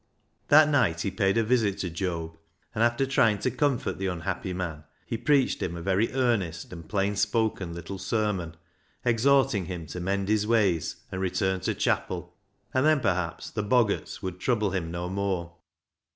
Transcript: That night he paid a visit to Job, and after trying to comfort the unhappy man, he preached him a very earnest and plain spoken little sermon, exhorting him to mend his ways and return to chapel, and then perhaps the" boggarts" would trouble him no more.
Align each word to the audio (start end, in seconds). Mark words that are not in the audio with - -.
That 0.47 0.67
night 0.67 1.01
he 1.01 1.11
paid 1.11 1.37
a 1.37 1.43
visit 1.43 1.77
to 1.81 1.89
Job, 1.91 2.35
and 2.73 2.83
after 2.83 3.05
trying 3.05 3.37
to 3.37 3.51
comfort 3.51 3.99
the 3.99 4.07
unhappy 4.07 4.51
man, 4.51 4.83
he 5.05 5.15
preached 5.15 5.61
him 5.61 5.77
a 5.77 5.81
very 5.83 6.11
earnest 6.13 6.73
and 6.73 6.89
plain 6.89 7.15
spoken 7.15 7.75
little 7.75 7.99
sermon, 7.99 8.55
exhorting 9.05 9.65
him 9.65 9.85
to 9.85 9.99
mend 9.99 10.27
his 10.27 10.47
ways 10.47 10.95
and 11.11 11.21
return 11.21 11.59
to 11.59 11.75
chapel, 11.75 12.33
and 12.73 12.83
then 12.83 12.99
perhaps 12.99 13.51
the" 13.51 13.61
boggarts" 13.71 14.23
would 14.23 14.39
trouble 14.39 14.71
him 14.71 14.89
no 14.89 15.07
more. 15.07 15.57